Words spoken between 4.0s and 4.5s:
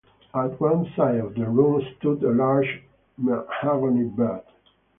bed.